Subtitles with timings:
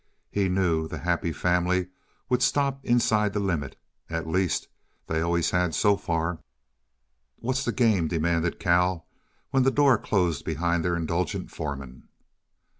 [0.31, 1.89] He knew the Happy Family
[2.27, 3.75] would stop inside the limit
[4.09, 4.67] at least,
[5.05, 6.39] they always had, so far.
[7.35, 9.05] "What's the game?" demanded Cal,
[9.51, 12.07] when the door closed behind their indulgent foreman.